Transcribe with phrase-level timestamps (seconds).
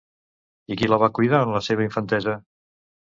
[0.75, 2.35] I qui la va cuidar en la seva infantesa?